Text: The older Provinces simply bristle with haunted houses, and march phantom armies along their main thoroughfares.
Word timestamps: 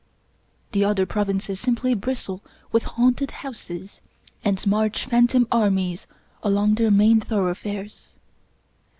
The 0.71 0.83
older 0.83 1.05
Provinces 1.05 1.59
simply 1.59 1.93
bristle 1.93 2.41
with 2.71 2.85
haunted 2.85 3.29
houses, 3.45 4.01
and 4.43 4.65
march 4.65 5.05
phantom 5.05 5.47
armies 5.51 6.07
along 6.41 6.73
their 6.73 6.89
main 6.89 7.21
thoroughfares. 7.21 8.09